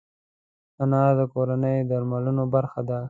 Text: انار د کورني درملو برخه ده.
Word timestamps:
انار 0.83 1.11
د 1.19 1.21
کورني 1.33 1.75
درملو 1.89 2.43
برخه 2.55 2.81
ده. 2.89 2.97